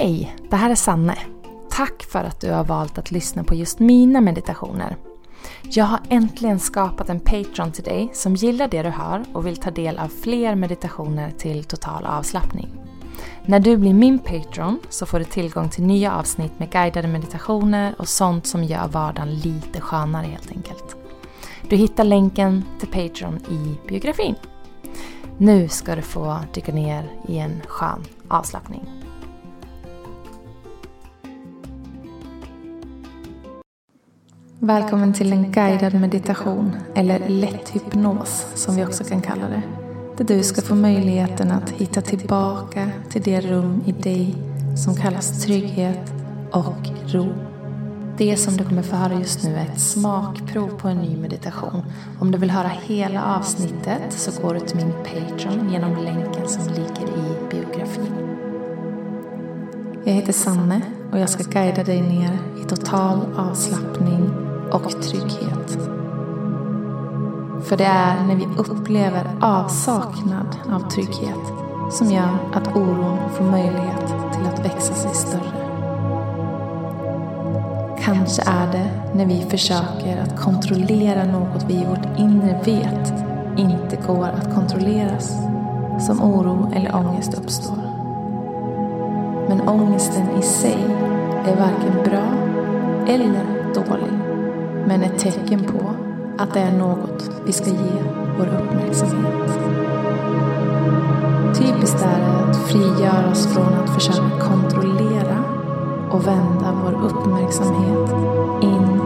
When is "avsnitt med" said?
16.14-16.70